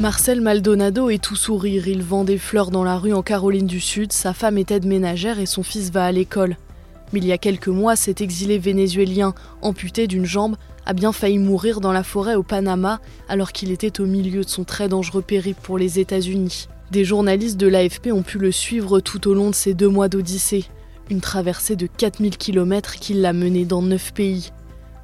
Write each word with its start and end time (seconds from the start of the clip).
Marcel 0.00 0.40
Maldonado 0.40 1.10
est 1.10 1.20
tout 1.20 1.34
sourire. 1.34 1.88
Il 1.88 2.04
vend 2.04 2.22
des 2.22 2.38
fleurs 2.38 2.70
dans 2.70 2.84
la 2.84 2.96
rue 2.96 3.12
en 3.12 3.22
Caroline 3.22 3.66
du 3.66 3.80
Sud. 3.80 4.12
Sa 4.12 4.32
femme 4.32 4.56
est 4.56 4.70
aide 4.70 4.86
ménagère 4.86 5.40
et 5.40 5.46
son 5.46 5.64
fils 5.64 5.90
va 5.90 6.04
à 6.04 6.12
l'école. 6.12 6.56
Mais 7.12 7.18
il 7.18 7.26
y 7.26 7.32
a 7.32 7.38
quelques 7.38 7.66
mois, 7.66 7.96
cet 7.96 8.20
exilé 8.20 8.58
vénézuélien, 8.58 9.34
amputé 9.60 10.06
d'une 10.06 10.24
jambe, 10.24 10.54
a 10.86 10.92
bien 10.92 11.10
failli 11.10 11.38
mourir 11.38 11.80
dans 11.80 11.90
la 11.90 12.04
forêt 12.04 12.36
au 12.36 12.44
Panama 12.44 13.00
alors 13.28 13.50
qu'il 13.50 13.72
était 13.72 14.00
au 14.00 14.06
milieu 14.06 14.44
de 14.44 14.48
son 14.48 14.62
très 14.62 14.88
dangereux 14.88 15.22
périple 15.22 15.60
pour 15.64 15.78
les 15.78 15.98
États-Unis. 15.98 16.68
Des 16.92 17.04
journalistes 17.04 17.56
de 17.56 17.66
l'AFP 17.66 18.12
ont 18.12 18.22
pu 18.22 18.38
le 18.38 18.52
suivre 18.52 19.00
tout 19.00 19.26
au 19.26 19.34
long 19.34 19.50
de 19.50 19.54
ces 19.56 19.74
deux 19.74 19.88
mois 19.88 20.08
d'Odyssée. 20.08 20.66
Une 21.10 21.20
traversée 21.20 21.74
de 21.74 21.88
4000 21.88 22.36
km 22.36 22.94
qui 22.94 23.14
l'a 23.14 23.32
mené 23.32 23.64
dans 23.64 23.82
neuf 23.82 24.14
pays. 24.14 24.52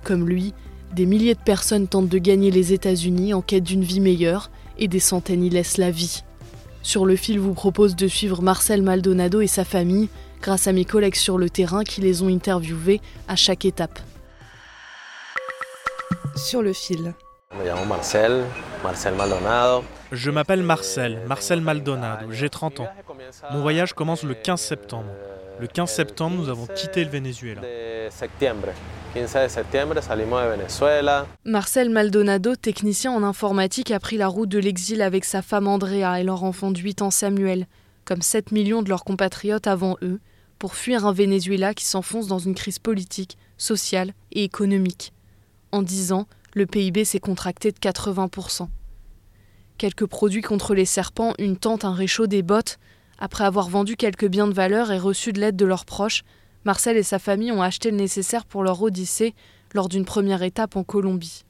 Comme 0.05 0.29
lui, 0.29 0.55
des 0.95 1.05
milliers 1.05 1.35
de 1.35 1.41
personnes 1.41 1.89
tentent 1.89 2.09
de 2.09 2.19
gagner 2.19 2.53
les 2.53 2.73
États-Unis 2.73 3.35
en 3.35 3.43
quête 3.43 3.65
d'une 3.65 3.83
vie 3.83 3.99
meilleure 3.99 4.53
et 4.79 4.89
des 4.89 5.01
centaines 5.01 5.43
y 5.43 5.51
laissent 5.51 5.79
la 5.79 5.91
vie. 5.91 6.23
Sur 6.83 7.07
le 7.07 7.17
fil 7.17 7.39
vous 7.39 7.55
propose 7.55 7.97
de 7.97 8.09
suivre 8.09 8.43
Marcel 8.43 8.83
Maldonado 8.83 9.41
et 9.41 9.47
sa 9.47 9.65
famille 9.65 10.09
grâce 10.43 10.67
à 10.67 10.73
mes 10.73 10.85
collègues 10.85 11.15
sur 11.15 11.39
le 11.39 11.49
terrain 11.49 11.85
qui 11.85 12.03
les 12.03 12.23
ont 12.23 12.29
interviewés 12.29 13.01
à 13.29 13.37
chaque 13.37 13.65
étape. 13.65 13.99
Sur 16.37 16.63
le 16.63 16.73
fil. 16.73 17.15
Me 17.59 17.65
llamo 17.65 17.85
Marcel, 17.85 18.45
Marcel 18.83 19.15
Maldonado. 19.15 19.85
Je 20.13 20.31
m'appelle 20.31 20.63
Marcel, 20.63 21.21
Marcel 21.27 21.61
Maldonado, 21.61 22.31
j'ai 22.31 22.51
30 22.51 22.81
ans. 22.81 22.89
Mon 23.53 23.63
voyage 23.63 23.95
commence 23.95 24.23
le 24.25 24.35
15 24.35 24.61
septembre. 24.61 25.09
Le 25.61 25.69
15 25.69 25.89
septembre, 25.89 26.37
nous 26.37 26.49
avons 26.49 26.67
quitté 26.67 27.05
le 27.05 27.11
Venezuela. 27.11 27.61
De 27.61 28.11
septiembre. 28.11 28.69
15 29.15 29.35
de 29.45 29.49
septiembre 29.49 30.03
salimos 30.03 30.41
de 30.41 30.57
Venezuela. 30.57 31.27
Marcel 31.45 31.91
Maldonado, 31.91 32.57
technicien 32.57 33.13
en 33.13 33.23
informatique, 33.23 33.93
a 33.93 34.01
pris 34.01 34.17
la 34.17 34.27
route 34.27 34.49
de 34.49 34.59
l'exil 34.59 35.01
avec 35.01 35.25
sa 35.25 35.43
femme 35.43 35.69
Andrea 35.69 36.21
et 36.21 36.25
leur 36.25 36.43
enfant 36.43 36.73
de 36.73 36.79
8 36.79 37.03
ans 37.03 37.13
Samuel, 37.13 37.69
comme 38.05 38.21
7 38.21 38.51
millions 38.51 38.83
de 38.83 38.89
leurs 38.89 39.05
compatriotes 39.05 39.69
avant 39.69 39.97
eux, 40.03 40.19
pour 40.59 40.75
fuir 40.75 41.07
un 41.07 41.13
Venezuela 41.13 41.73
qui 41.73 41.85
s'enfonce 41.85 42.27
dans 42.27 42.41
une 42.41 42.55
crise 42.57 42.81
politique, 42.81 43.39
sociale 43.57 44.13
et 44.33 44.43
économique. 44.43 45.13
En 45.71 45.83
10 45.83 46.13
ans, 46.13 46.27
le 46.55 46.67
PIB 46.67 47.05
s'est 47.05 47.21
contracté 47.21 47.71
de 47.71 47.79
80%. 47.79 48.69
Quelques 49.79 50.07
produits 50.07 50.43
contre 50.43 50.75
les 50.75 50.85
serpents, 50.85 51.35
une 51.39 51.57
tente, 51.57 51.85
un 51.85 51.95
réchaud, 51.95 52.27
des 52.27 52.43
bottes. 52.43 52.79
Après 53.19 53.45
avoir 53.45 53.69
vendu 53.69 53.97
quelques 53.97 54.27
biens 54.27 54.49
de 54.49 54.55
valeur 54.55 54.93
et 54.93 54.99
reçu 54.99 55.33
de 55.33 55.41
l'aide 55.41 55.57
de 55.57 55.65
leurs 55.65 55.85
proches, 55.85 56.23
Marcel 56.65 56.97
et 56.97 57.03
sa 57.03 57.19
famille 57.19 57.53
ont 57.53 57.63
acheté 57.63 57.91
le 57.91 57.97
nécessaire 57.97 58.45
pour 58.45 58.63
leur 58.63 58.83
odyssée 58.83 59.35
lors 59.75 59.89
d'une 59.89 60.05
première 60.05 60.43
étape 60.43 60.77
en 60.77 60.85
Colombie. 60.85 61.45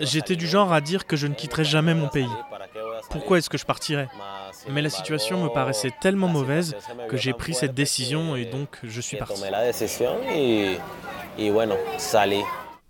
J'étais 0.00 0.36
du 0.36 0.46
genre 0.46 0.72
à 0.72 0.80
dire 0.80 1.06
que 1.06 1.16
je 1.16 1.26
ne 1.26 1.34
quitterai 1.34 1.64
jamais 1.64 1.94
mon 1.94 2.08
pays. 2.08 2.28
Pourquoi 3.10 3.38
est-ce 3.38 3.48
que 3.48 3.58
je 3.58 3.64
partirais? 3.64 4.08
Mais 4.68 4.82
la 4.82 4.90
situation 4.90 5.42
me 5.42 5.48
paraissait 5.48 5.92
tellement 6.00 6.28
mauvaise 6.28 6.76
que 7.08 7.16
j'ai 7.16 7.32
pris 7.32 7.54
cette 7.54 7.74
décision 7.74 8.36
et 8.36 8.44
donc 8.44 8.78
je 8.82 9.00
suis 9.00 9.16
parti. 9.16 9.42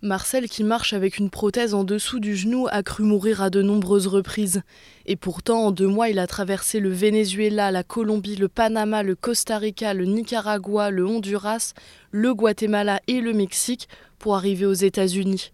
Marcel, 0.05 0.49
qui 0.49 0.65
marche 0.65 0.95
avec 0.95 1.19
une 1.19 1.31
prothèse 1.31 1.75
en 1.75 1.85
dessous 1.85 2.19
du 2.19 2.35
genou, 2.35 2.67
a 2.73 2.83
cru 2.83 3.05
mourir 3.05 3.41
à 3.41 3.51
de 3.51 3.63
nombreuses 3.63 4.09
reprises. 4.09 4.63
Et 5.07 5.15
pourtant, 5.15 5.67
en 5.67 5.71
deux 5.71 5.87
mois, 5.87 6.09
il 6.09 6.19
a 6.19 6.27
traversé 6.27 6.81
le 6.81 6.91
Venezuela, 6.91 7.71
la 7.71 7.85
Colombie, 7.85 8.35
le 8.35 8.49
Panama, 8.49 9.05
le 9.05 9.15
Costa 9.15 9.59
Rica, 9.59 9.95
le 9.95 10.05
Nicaragua, 10.05 10.91
le 10.91 11.07
Honduras, 11.07 11.75
le 12.11 12.35
Guatemala 12.35 13.01
et 13.07 13.21
le 13.21 13.33
Mexique 13.33 13.89
pour 14.19 14.35
arriver 14.35 14.67
aux 14.67 14.73
États-Unis. 14.73 15.53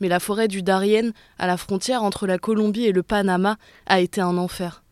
Mais 0.00 0.08
la 0.08 0.20
forêt 0.20 0.46
du 0.46 0.62
Darien, 0.62 1.10
à 1.40 1.48
la 1.48 1.56
frontière 1.56 2.04
entre 2.04 2.28
la 2.28 2.38
Colombie 2.38 2.84
et 2.84 2.92
le 2.92 3.02
Panama, 3.02 3.56
a 3.86 3.98
été 3.98 4.20
un 4.20 4.38
enfer. 4.38 4.84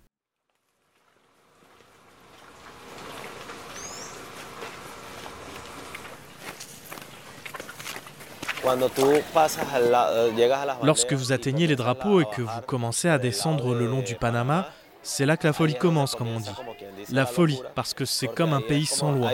Lorsque 10.82 11.12
banderas 11.12 11.14
vous 11.14 11.32
atteignez 11.32 11.66
les 11.66 11.76
drapeaux 11.76 12.20
et 12.20 12.24
que 12.34 12.42
vous 12.42 12.60
commencez 12.66 13.08
à 13.08 13.18
descendre 13.18 13.74
le 13.74 13.86
long 13.86 14.02
du 14.02 14.14
del 14.14 14.16
Panama, 14.16 14.68
c'est 15.02 15.26
là 15.26 15.36
que 15.36 15.46
la 15.46 15.52
folie 15.52 15.76
commence, 15.76 16.14
comme 16.14 16.28
on 16.28 16.40
dit. 16.40 16.50
La 17.10 17.26
folie, 17.26 17.60
parce 17.74 17.94
que 17.94 18.04
c'est 18.04 18.28
comme 18.28 18.52
un 18.52 18.60
pays 18.60 18.86
sans 18.86 19.12
loi. 19.12 19.30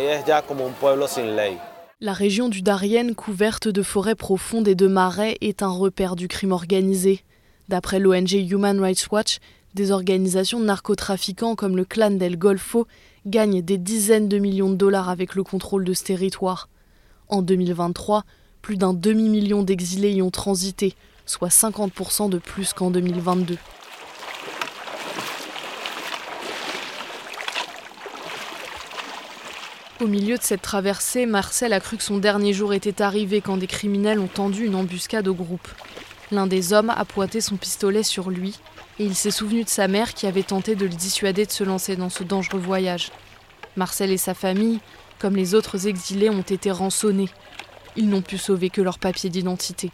La 2.01 2.13
région 2.13 2.49
du 2.49 2.63
Darien, 2.63 3.15
couverte 3.15 3.69
de 3.69 3.83
forêts 3.83 4.15
profondes 4.15 4.69
et 4.69 4.75
de 4.75 4.87
marais, 4.87 5.39
est 5.41 5.63
un 5.63 5.71
repère 5.71 6.17
du 6.17 6.29
crime 6.29 6.53
organisé. 6.53 7.25
D'après 7.69 8.01
l'ONG 8.01 8.33
Human 8.33 8.81
Rights 8.81 9.09
Watch, 9.11 9.39
des 9.75 9.93
organisations 9.93 10.61
de 10.61 10.67
narcotrafiquants 10.67 11.55
comme 11.55 11.77
le 11.77 11.85
clan 11.85 12.11
del 12.11 12.37
Golfo 12.37 12.87
gagnent 13.25 13.63
des 13.63 13.79
dizaines 13.79 14.29
de 14.29 14.39
millions 14.39 14.71
de 14.71 14.77
dollars 14.77 15.09
avec 15.09 15.35
le 15.35 15.45
contrôle 15.45 15.85
de 15.85 15.95
ce 15.95 16.05
territoire. 16.05 16.69
En 17.29 17.41
2023, 17.41 18.25
plus 18.63 18.77
d'un 18.77 18.95
demi-million 18.95 19.63
d'exilés 19.63 20.13
y 20.13 20.23
ont 20.23 20.31
transité, 20.31 20.95
soit 21.27 21.49
50% 21.49 22.31
de 22.31 22.39
plus 22.39 22.73
qu'en 22.73 22.91
2022. 22.91 23.59
Au 30.01 30.07
milieu 30.07 30.37
de 30.37 30.43
cette 30.43 30.63
traversée, 30.63 31.27
Marcel 31.27 31.73
a 31.73 31.81
cru 31.81 31.97
que 31.97 32.03
son 32.03 32.19
dernier 32.19 32.53
jour 32.53 32.73
était 32.73 33.03
arrivé 33.03 33.41
quand 33.41 33.57
des 33.57 33.67
criminels 33.67 34.19
ont 34.19 34.27
tendu 34.27 34.67
une 34.67 34.75
embuscade 34.75 35.29
au 35.29 35.35
groupe. 35.35 35.69
L'un 36.33 36.47
des 36.47 36.73
hommes 36.73 36.91
a 36.91 37.05
pointé 37.05 37.41
son 37.41 37.57
pistolet 37.57 38.03
sur 38.03 38.31
lui 38.31 38.59
et 38.99 39.05
il 39.05 39.15
s'est 39.15 39.31
souvenu 39.31 39.65
de 39.65 39.69
sa 39.69 39.87
mère 39.87 40.15
qui 40.15 40.27
avait 40.27 40.43
tenté 40.43 40.75
de 40.75 40.87
le 40.87 40.95
dissuader 40.95 41.47
de 41.47 41.53
se 41.53 41.63
lancer 41.63 41.95
dans 41.95 42.11
ce 42.11 42.25
dangereux 42.25 42.59
voyage. 42.59 43.13
Marcel 43.77 44.11
et 44.11 44.17
sa 44.17 44.35
famille, 44.35 44.81
comme 45.19 45.37
les 45.37 45.55
autres 45.55 45.87
exilés, 45.87 46.31
ont 46.31 46.43
été 46.43 46.71
rançonnés. 46.71 47.29
Ils 47.97 48.09
n'ont 48.09 48.23
pu 48.23 48.39
sauver 48.39 48.71
que 48.71 48.81
leur 48.81 48.99
papier 48.99 49.29
d'identité. 49.31 49.91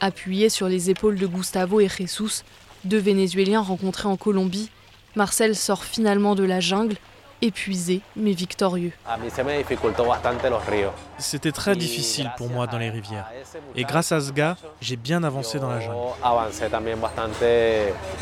Appuyé 0.00 0.50
sur 0.50 0.68
les 0.68 0.90
épaules 0.90 1.18
de 1.18 1.26
Gustavo 1.26 1.80
et 1.80 1.88
Jesus, 1.88 2.42
deux 2.84 2.98
Vénézuéliens 2.98 3.62
rencontrés 3.62 4.08
en 4.08 4.16
Colombie, 4.16 4.70
Marcel 5.14 5.56
sort 5.56 5.84
finalement 5.84 6.34
de 6.34 6.44
la 6.44 6.60
jungle, 6.60 6.96
épuisé 7.40 8.02
mais 8.16 8.32
victorieux. 8.32 8.92
A 9.06 9.16
mí 9.16 9.30
se 9.30 9.42
me 9.42 9.56
dificultó 9.56 10.04
bastante 10.04 10.44
los 10.50 10.60
ríos. 10.68 10.92
C'était 11.18 11.52
très 11.52 11.74
difficile 11.74 12.30
pour 12.36 12.50
moi 12.50 12.66
dans 12.66 12.78
les 12.78 12.90
rivières. 12.90 13.26
Et 13.74 13.84
grâce 13.84 14.12
à 14.12 14.20
ce 14.20 14.32
gars, 14.32 14.56
j'ai 14.82 14.96
bien 14.96 15.24
avancé 15.24 15.58
dans 15.58 15.70
la 15.70 15.80
jungle. 15.80 15.96
Yo 15.96 16.14
avancé 16.22 16.68
también 16.68 16.96
bastante 17.00 17.42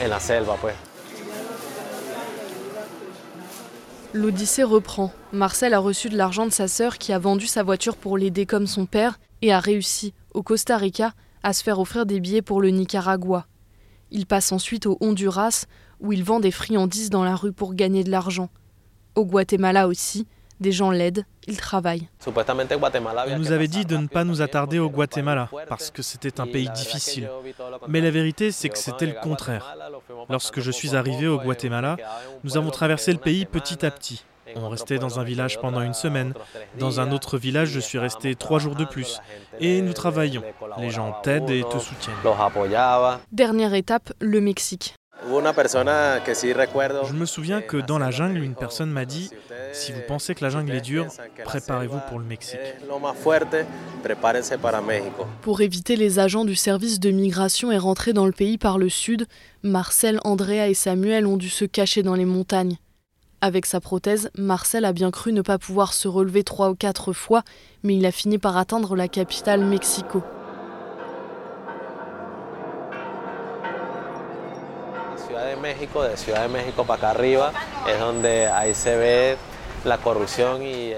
en 0.01 0.09
la 0.09 0.21
selva, 0.21 0.57
pues. 0.61 0.75
L'Odyssée 4.15 4.63
reprend. 4.63 5.13
Marcel 5.33 5.75
a 5.75 5.81
reçu 5.81 6.09
de 6.09 6.17
l'argent 6.17 6.47
de 6.47 6.53
sa 6.53 6.69
sœur 6.69 6.99
qui 6.99 7.13
a 7.13 7.19
vendu 7.19 7.49
sa 7.49 7.65
voiture 7.65 7.97
pour 7.97 8.17
l'aider 8.17 8.47
comme 8.47 8.69
son 8.69 8.87
père 8.87 9.19
et 9.43 9.53
a 9.53 9.59
réussi, 9.59 10.15
au 10.35 10.45
Costa 10.45 10.77
Rica, 10.77 11.15
à 11.43 11.53
se 11.53 11.65
faire 11.65 11.81
offrir 11.81 12.07
des 12.07 12.21
billets 12.21 12.41
pour 12.41 12.63
le 12.63 12.69
Nicaragua. 12.69 13.49
Il 14.13 14.27
passe 14.27 14.53
ensuite 14.53 14.87
au 14.87 14.99
Honduras, 15.01 15.65
où 15.99 16.13
il 16.13 16.23
vend 16.23 16.39
des 16.39 16.53
friandises 16.53 17.11
dans 17.11 17.25
la 17.25 17.35
rue 17.35 17.53
pour 17.53 17.75
gagner 17.75 18.05
de 18.05 18.13
l'argent. 18.13 18.51
Au 19.17 19.25
Guatemala 19.25 19.89
aussi, 19.89 20.29
des 20.65 20.73
gens 20.73 20.91
l'aident, 20.91 21.27
il 21.47 21.59
travaille. 21.59 22.09
Supuestamente 22.19 22.73
Guatemala 22.79 23.23
había 23.23 23.37
On 23.37 23.39
nous 23.39 23.53
avait 23.53 23.69
dit 23.69 23.85
de 23.85 23.99
ne 23.99 24.07
pas 24.07 24.25
nous 24.25 24.41
attarder 24.41 24.79
au 24.79 24.89
Guatemala, 24.89 25.51
parce 25.69 25.91
que 25.91 26.03
c'était 26.03 26.41
un 26.41 26.47
pays 26.47 26.71
difficile. 26.71 27.29
Mais 27.87 28.01
la 28.01 28.11
vérité, 28.11 28.51
c'est 28.51 28.71
que 28.71 28.79
c'était 28.79 29.07
le 29.07 29.13
contraire. 29.13 29.77
Lorsque 30.31 30.61
je 30.61 30.71
suis 30.71 30.97
arrivé 30.97 31.29
au 31.29 31.39
Guatemala, 31.39 31.97
nous 32.45 32.57
avons 32.57 32.71
traversé 32.71 33.13
le 33.13 33.19
pays 33.19 33.45
petit 33.45 33.85
à 33.85 33.91
petit. 33.91 34.25
On 34.57 34.69
restait 34.71 34.99
dans 34.99 35.21
un 35.21 35.25
village 35.25 35.61
pendant 35.61 35.83
une 35.83 35.95
semaine. 35.95 36.33
Dans 36.79 36.99
un 37.01 37.13
autre 37.13 37.37
village, 37.37 37.69
je 37.69 37.81
suis 37.81 37.99
resté 37.99 38.35
trois 38.35 38.59
jours 38.59 38.75
de 38.75 38.87
plus. 38.87 39.21
Et 39.61 39.83
nous 39.83 39.93
travaillons. 39.93 40.43
Les 40.79 40.91
gens 40.91 41.15
t'aident 41.23 41.51
et 41.51 41.63
te 41.65 41.79
soutiennent. 41.79 42.15
Dernière 43.33 43.75
étape, 43.75 44.13
le 44.21 44.41
Mexique. 44.41 44.95
Je 45.27 47.13
me 47.15 47.27
souviens 47.27 47.61
que 47.61 47.77
dans 47.79 47.99
la 47.99 48.11
jungle, 48.11 48.43
une 48.43 48.55
personne 48.55 48.91
m'a 48.91 49.05
dit 49.05 49.31
Si 49.73 49.93
vous 49.93 50.01
pensez 50.07 50.35
que 50.35 50.45
la 50.45 50.51
jungle 50.51 50.75
est 50.75 50.81
dure, 50.81 51.07
préparez-vous 51.45 52.01
pour 52.09 52.19
le 52.19 52.25
Mexique. 52.25 52.61
Pour 55.43 55.61
éviter 55.61 55.97
les 55.97 56.19
agents 56.19 56.45
du 56.45 56.55
service 56.55 57.01
de 57.01 57.11
migration 57.11 57.73
et 57.73 57.79
rentrer 57.79 58.13
dans 58.13 58.27
le 58.27 58.33
pays 58.33 58.59
par 58.59 58.79
le 58.79 58.89
sud, 58.89 59.27
Marcel, 59.63 60.21
Andrea 60.25 60.69
et 60.69 60.75
Samuel 60.75 61.27
ont 61.27 61.37
dû 61.37 61.49
se 61.49 61.65
cacher 61.65 62.03
dans 62.03 62.15
les 62.15 62.27
montagnes. 62.27 62.77
Avec 63.41 63.67
sa 63.67 63.81
prothèse, 63.81 64.31
Marcel 64.39 64.85
a 64.85 64.93
bien 64.93 65.11
cru 65.11 65.33
ne 65.33 65.43
pas 65.43 65.59
pouvoir 65.59 65.93
se 65.93 66.09
relever 66.09 66.45
trois 66.45 66.71
ou 66.71 66.75
quatre 66.75 67.13
fois, 67.13 67.43
mais 67.83 67.95
il 67.95 68.07
a 68.07 68.13
fini 68.13 68.39
par 68.39 68.57
atteindre 68.57 68.97
la 68.97 69.09
capitale 69.09 69.65
Mexico. 69.65 70.23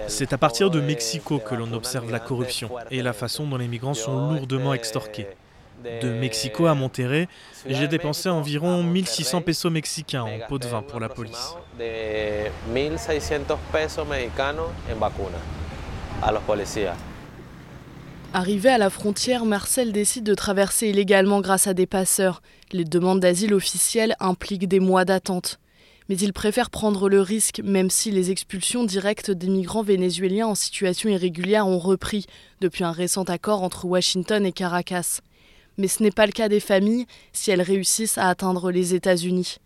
C'est 0.09 0.33
à 0.33 0.39
partir 0.39 0.71
de 0.71 0.81
Mexico 0.81 1.39
que 1.39 1.55
l'on 1.55 1.73
observe 1.73 2.11
la 2.11 2.21
corruption 2.21 2.71
et 2.91 3.03
la 3.03 3.13
façon 3.13 3.47
dont 3.47 3.57
les 3.57 3.69
migrants 3.69 3.95
sont 3.95 4.33
lourdement 4.33 4.75
extorqués. 4.75 5.27
De 6.03 6.09
Mexico 6.09 6.67
à 6.67 6.75
Monterrey, 6.75 7.29
j'ai 7.67 7.87
dépensé 7.87 8.29
environ 8.29 8.83
1600 8.83 9.43
pesos 9.43 9.71
mexicains 9.71 10.23
en 10.23 10.39
pot 10.49 10.59
de 10.59 10.67
vin 10.67 10.83
pour 10.83 11.01
la 11.01 11.09
police. 11.09 11.55
Arrivé 18.35 18.69
à 18.69 18.79
la 18.79 18.91
frontière, 18.91 19.47
Marcel 19.47 19.93
décide 19.93 20.25
de 20.25 20.35
traverser 20.35 20.89
illégalement 20.89 21.41
grâce 21.41 21.67
à 21.67 21.75
des 21.75 21.87
passeurs. 21.87 22.43
Les 22.73 22.85
demandes 22.85 23.21
d'asile 23.21 23.55
officielles 23.55 24.15
impliquent 24.21 24.69
des 24.69 24.81
mois 24.81 25.05
d'attente. 25.05 25.59
Mais 26.09 26.17
il 26.17 26.33
préfère 26.33 26.71
prendre 26.71 27.09
le 27.09 27.21
risque, 27.21 27.61
même 27.65 27.91
si 27.91 28.11
les 28.11 28.31
expulsions 28.31 28.85
directes 28.85 29.31
des 29.31 29.49
migrants 29.49 29.83
vénézuéliens 29.83 30.47
en 30.47 30.55
situation 30.55 31.09
irrégulière 31.09 31.67
ont 31.67 31.79
repris 31.79 32.27
depuis 32.61 32.85
un 32.85 32.93
récent 32.93 33.25
accord 33.25 33.63
entre 33.63 33.87
Washington 33.87 34.45
et 34.45 34.53
Caracas. 34.53 35.21
Mais 35.79 35.89
ce 35.89 36.03
n'est 36.03 36.11
pas 36.11 36.27
le 36.27 36.33
cas 36.33 36.49
des 36.49 36.61
familles 36.61 37.07
si 37.33 37.51
elles 37.51 37.63
réussissent 37.63 38.19
à 38.19 38.29
atteindre 38.29 38.71
les 38.71 38.95
États-Unis. 38.95 39.57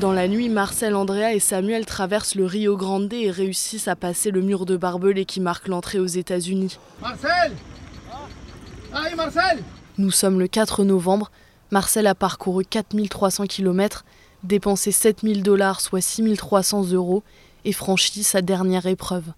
Dans 0.00 0.12
la 0.12 0.28
nuit, 0.28 0.50
Marcel, 0.50 0.94
Andrea 0.94 1.32
et 1.32 1.40
Samuel 1.40 1.86
traversent 1.86 2.34
le 2.34 2.44
Rio 2.44 2.76
Grande 2.76 3.10
et 3.14 3.30
réussissent 3.30 3.88
à 3.88 3.96
passer 3.96 4.30
le 4.30 4.42
mur 4.42 4.66
de 4.66 4.76
barbelés 4.76 5.24
qui 5.24 5.40
marque 5.40 5.68
l'entrée 5.68 5.98
aux 5.98 6.06
États-Unis. 6.06 6.78
Marcel 7.00 7.52
Marcel 9.16 9.62
Nous 9.96 10.10
sommes 10.10 10.38
le 10.38 10.48
4 10.48 10.84
novembre. 10.84 11.30
Marcel 11.70 12.06
a 12.06 12.14
parcouru 12.14 12.66
4300 12.66 13.46
km, 13.46 14.04
dépensé 14.44 14.92
7000 14.92 15.42
dollars, 15.42 15.80
soit 15.80 16.02
6300 16.02 16.90
euros, 16.92 17.22
et 17.64 17.72
franchi 17.72 18.22
sa 18.22 18.42
dernière 18.42 18.86
épreuve. 18.86 19.32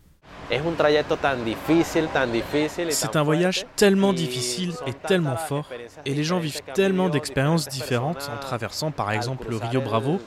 C'est 2.90 3.16
un 3.16 3.22
voyage 3.22 3.66
tellement 3.76 4.12
difficile 4.12 4.72
et 4.86 4.94
tellement 4.94 5.36
fort, 5.36 5.68
et 6.06 6.14
les 6.14 6.24
gens 6.24 6.38
vivent 6.38 6.62
tellement 6.74 7.10
d'expériences 7.10 7.68
différentes 7.68 8.30
en 8.34 8.38
traversant 8.40 8.90
par 8.90 9.12
exemple 9.12 9.48
le 9.50 9.56
Rio 9.56 9.80
Bravo. 9.80 10.20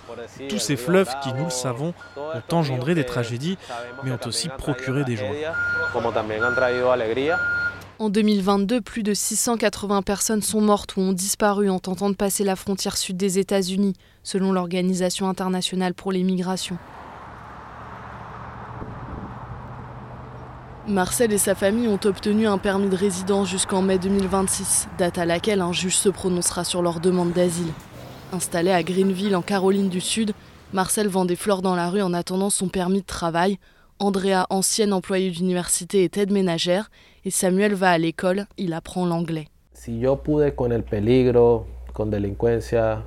Tous 0.47 0.59
ces 0.59 0.75
fleuves 0.75 1.11
qui, 1.23 1.33
nous 1.33 1.45
le 1.45 1.49
savons, 1.49 1.93
ont 2.17 2.55
engendré 2.55 2.93
des 2.93 3.05
tragédies, 3.05 3.57
mais 4.03 4.11
ont 4.11 4.19
aussi 4.25 4.49
procuré 4.49 5.03
des 5.03 5.15
joies. 5.15 5.27
En 8.01 8.09
2022, 8.09 8.81
plus 8.81 9.03
de 9.03 9.13
680 9.13 10.01
personnes 10.01 10.41
sont 10.41 10.61
mortes 10.61 10.95
ou 10.97 11.01
ont 11.01 11.13
disparu 11.13 11.69
en 11.69 11.77
tentant 11.79 12.09
de 12.09 12.15
passer 12.15 12.43
la 12.43 12.55
frontière 12.55 12.97
sud 12.97 13.17
des 13.17 13.37
États-Unis, 13.37 13.93
selon 14.23 14.51
l'Organisation 14.53 15.29
internationale 15.29 15.93
pour 15.93 16.11
les 16.11 16.23
migrations. 16.23 16.77
Marcel 20.87 21.31
et 21.31 21.37
sa 21.37 21.53
famille 21.53 21.87
ont 21.87 21.99
obtenu 22.05 22.47
un 22.47 22.57
permis 22.57 22.89
de 22.89 22.95
résidence 22.95 23.47
jusqu'en 23.47 23.83
mai 23.83 23.99
2026, 23.99 24.87
date 24.97 25.19
à 25.19 25.25
laquelle 25.25 25.61
un 25.61 25.71
juge 25.71 25.95
se 25.95 26.09
prononcera 26.09 26.63
sur 26.63 26.81
leur 26.81 26.99
demande 26.99 27.33
d'asile. 27.33 27.71
Installé 28.33 28.71
à 28.71 28.81
Greenville, 28.81 29.35
en 29.35 29.43
Caroline 29.43 29.89
du 29.89 30.01
Sud, 30.01 30.33
Marcel 30.73 31.07
vend 31.07 31.25
des 31.25 31.35
fleurs 31.35 31.61
dans 31.61 31.75
la 31.75 31.89
rue 31.89 32.01
en 32.01 32.13
attendant 32.13 32.49
son 32.49 32.67
permis 32.67 33.01
de 33.01 33.05
travail. 33.05 33.59
Andrea, 33.99 34.47
ancienne 34.49 34.91
employée 34.91 35.29
d'université, 35.29 36.03
est 36.03 36.17
aide 36.17 36.31
ménagère 36.31 36.89
et 37.25 37.31
Samuel 37.31 37.75
va 37.75 37.91
à 37.91 37.97
l'école, 37.99 38.47
il 38.57 38.73
apprend 38.73 39.05
l'anglais. 39.05 39.47
Si 39.73 40.01
delincuencia, 42.09 43.03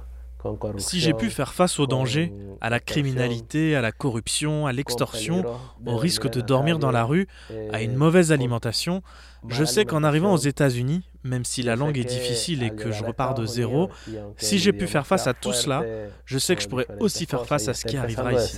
si 0.79 1.01
j'ai 1.01 1.15
pu 1.15 1.31
faire 1.31 1.53
face 1.55 1.79
au 1.79 1.87
danger, 1.87 2.33
à 2.61 2.71
la 2.71 2.81
criminalité, 2.81 3.77
à 3.77 3.81
la 3.81 3.93
corruption, 3.93 4.67
à 4.67 4.73
l'extorsion, 4.73 5.45
au 5.87 5.97
risque 5.97 6.31
de 6.31 6.41
dormir 6.41 6.79
dans 6.79 6.91
la 6.91 7.05
rue, 7.05 7.27
à 7.73 7.83
une 7.83 7.95
mauvaise 7.95 8.33
alimentation, 8.33 9.03
je 9.49 9.65
sais 9.65 9.85
qu'en 9.85 10.03
arrivant 10.05 10.33
aux 10.33 10.39
États-Unis, 10.39 11.09
même 11.23 11.45
si 11.45 11.63
la 11.63 11.77
langue 11.77 11.99
est 11.99 12.05
difficile 12.05 12.63
et 12.63 12.71
que 12.71 12.93
je 12.93 13.05
repars 13.05 13.35
de 13.35 13.47
zéro, 13.47 13.91
si 14.37 14.59
j'ai 14.59 14.73
pu 14.73 14.87
faire 14.87 15.07
face 15.07 15.27
à 15.27 15.35
tout 15.35 15.53
cela, 15.53 15.85
je 16.25 16.39
sais 16.39 16.57
que 16.57 16.63
je 16.63 16.69
pourrais 16.69 16.87
aussi 17.01 17.27
faire 17.27 17.47
face 17.47 17.69
à 17.69 17.75
ce 17.75 17.85
qui 17.85 17.97
arrivera 17.97 18.33
ici. 18.33 18.57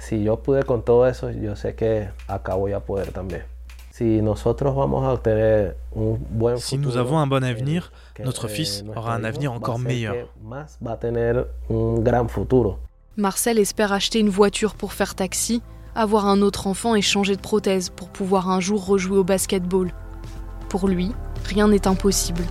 Si 0.00 0.24
yo 0.24 0.38
pude 0.38 0.64
con 0.64 0.82
todo 0.82 1.06
eso, 1.06 1.30
yo 1.30 1.54
sé 1.56 1.74
que 1.74 2.08
acá 2.26 2.54
voy 2.54 2.72
a 2.72 2.80
poder 2.80 3.12
también. 3.12 3.44
Si 6.56 6.78
nous 6.78 6.96
avons 6.96 7.18
un 7.18 7.26
bon 7.26 7.44
avenir, 7.44 7.92
notre 8.24 8.48
fils 8.48 8.84
aura 8.96 9.14
un 9.14 9.24
avenir 9.24 9.52
encore 9.52 9.78
meilleur. 9.78 10.28
Marcel 13.16 13.58
espère 13.58 13.92
acheter 13.92 14.20
une 14.20 14.30
voiture 14.30 14.74
pour 14.74 14.94
faire 14.94 15.14
taxi, 15.14 15.62
avoir 15.94 16.26
un 16.26 16.40
autre 16.40 16.66
enfant 16.66 16.94
et 16.94 17.02
changer 17.02 17.36
de 17.36 17.40
prothèse 17.40 17.90
pour 17.90 18.08
pouvoir 18.08 18.48
un 18.48 18.60
jour 18.60 18.86
rejouer 18.86 19.18
au 19.18 19.24
basketball. 19.24 19.92
Pour 20.68 20.88
lui, 20.88 21.12
rien 21.44 21.68
n'est 21.68 21.86
impossible. 21.86 22.44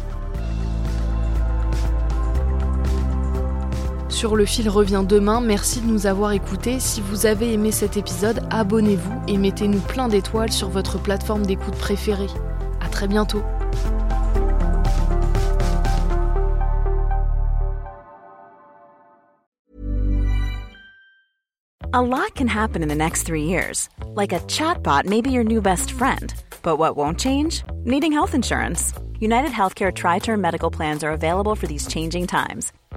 Sur 4.19 4.35
le 4.35 4.43
fil 4.43 4.67
revient 4.67 5.05
demain. 5.07 5.39
Merci 5.39 5.79
de 5.79 5.85
nous 5.85 6.05
avoir 6.05 6.33
écoutés. 6.33 6.81
Si 6.81 6.99
vous 6.99 7.25
avez 7.25 7.53
aimé 7.53 7.71
cet 7.71 7.95
épisode, 7.95 8.45
abonnez-vous 8.49 9.21
et 9.29 9.37
mettez-nous 9.37 9.79
plein 9.79 10.09
d'étoiles 10.09 10.51
sur 10.51 10.67
votre 10.67 11.01
plateforme 11.01 11.45
d'écoute 11.45 11.75
préférée. 11.75 12.27
À 12.81 12.89
très 12.89 13.07
bientôt. 13.07 13.41
A 21.93 22.01
lot 22.01 22.35
can 22.35 22.47
happen 22.47 22.83
in 22.83 22.89
the 22.89 22.95
next 22.95 23.23
three 23.23 23.45
years. 23.45 23.87
Like 24.15 24.33
a 24.33 24.41
chatbot 24.49 25.05
may 25.05 25.21
be 25.21 25.31
your 25.31 25.45
new 25.45 25.61
best 25.61 25.91
friend. 25.91 26.33
But 26.61 26.77
what 26.77 26.97
won't 26.97 27.21
change? 27.21 27.63
Needing 27.85 28.11
health 28.11 28.35
insurance. 28.35 28.91
United 29.21 29.51
Healthcare 29.53 29.93
Tri 29.93 30.19
Term 30.19 30.41
Medical 30.41 30.69
Plans 30.69 31.05
are 31.05 31.13
available 31.13 31.55
for 31.55 31.67
these 31.67 31.87
changing 31.87 32.27
times 32.27 32.73